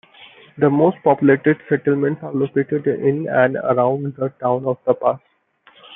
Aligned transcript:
The 0.57 0.67
most 0.67 0.97
populated 1.03 1.59
settlements 1.69 2.23
are 2.23 2.31
located 2.33 2.87
in 2.87 3.29
and 3.29 3.55
around 3.57 4.15
the 4.15 4.29
Town 4.41 4.65
of 4.65 4.79
The 4.83 4.95
Pas. 4.95 5.19